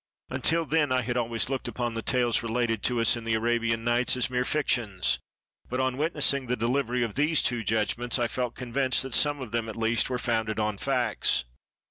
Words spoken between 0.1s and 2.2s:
Until then I had always looked upon the